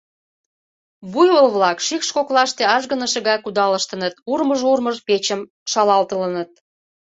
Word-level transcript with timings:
Буйвол-влак 1.11 1.77
шикш 1.87 2.09
коклаште 2.15 2.63
ажгыныше 2.75 3.19
гай 3.27 3.37
кудалыштыныт, 3.45 4.13
урмыж-урмыж 4.31 4.97
печым 5.07 5.41
шалатылыныт. 5.71 6.51